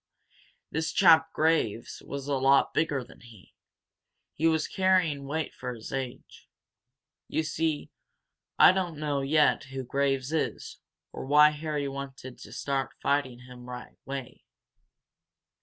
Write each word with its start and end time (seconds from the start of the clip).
This 0.71 0.91
chap 0.91 1.31
Graves 1.31 2.01
was 2.03 2.27
a 2.27 2.33
lot 2.37 2.73
bigger 2.73 3.03
than 3.03 3.19
he. 3.21 3.53
He 4.33 4.47
was 4.47 4.67
carrying 4.67 5.27
weight 5.27 5.53
for 5.53 5.77
age. 5.93 6.49
You 7.27 7.43
see, 7.43 7.91
I 8.57 8.71
don't 8.71 8.97
know 8.97 9.21
yet 9.21 9.65
who 9.65 9.83
Graves 9.83 10.33
is, 10.33 10.77
or 11.13 11.27
why 11.27 11.51
Harry 11.51 11.87
wanted 11.87 12.39
to 12.39 12.51
start 12.51 12.95
fighting 12.99 13.41
him 13.41 13.63
that 13.67 13.95
way. 14.03 14.43